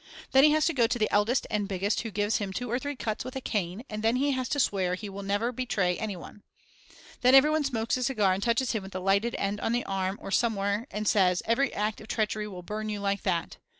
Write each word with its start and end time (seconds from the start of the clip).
Then 0.31 0.43
he 0.43 0.49
has 0.53 0.65
to 0.65 0.73
go 0.73 0.87
to 0.87 0.97
the 0.97 1.11
eldest 1.13 1.45
and 1.51 1.67
biggest 1.67 2.01
who 2.01 2.09
gives 2.09 2.37
him 2.37 2.51
two 2.51 2.71
or 2.71 2.79
three 2.79 2.95
cuts 2.95 3.23
with 3.23 3.35
a 3.35 3.39
cane 3.39 3.83
and 3.87 4.03
he 4.03 4.31
has 4.31 4.49
to 4.49 4.59
swear 4.59 4.89
that 4.93 5.01
he 5.01 5.09
will 5.09 5.21
never 5.21 5.51
betray 5.51 5.95
anyone. 5.95 6.41
Then 7.21 7.35
everyone 7.35 7.63
smokes 7.63 7.97
a 7.97 8.03
cigar 8.03 8.33
and 8.33 8.41
touches 8.41 8.71
him 8.71 8.81
with 8.81 8.93
the 8.93 8.99
lighted 8.99 9.35
end 9.37 9.61
on 9.61 9.73
the 9.73 9.85
arm 9.85 10.17
or 10.19 10.31
somewhere 10.31 10.87
and 10.89 11.07
says: 11.07 11.43
Every 11.45 11.71
act 11.71 12.01
of 12.01 12.07
treachery 12.07 12.47
will 12.47 12.63
burn 12.63 12.89
you 12.89 12.99
like 12.99 13.21
that. 13.21 13.57